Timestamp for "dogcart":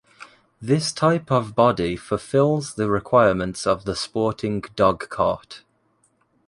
4.75-5.63